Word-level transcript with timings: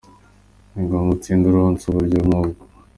Ni 0.71 0.79
ngmbwa 0.83 1.09
utsinde 1.15 1.45
uronse 1.47 1.83
uburyo 1.87 2.17
nk'ubwo. 2.25 2.63